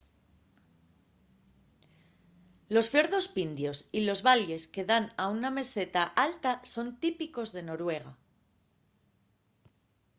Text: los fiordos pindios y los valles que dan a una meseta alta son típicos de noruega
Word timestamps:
los 2.75 2.89
fiordos 2.91 3.27
pindios 3.35 3.77
y 3.97 3.99
los 4.07 4.19
valles 4.29 4.63
que 4.73 4.83
dan 4.91 5.05
a 5.23 5.25
una 5.37 5.51
meseta 5.57 6.01
alta 6.27 6.51
son 6.73 6.87
típicos 7.03 7.49
de 7.55 7.61
noruega 7.69 8.11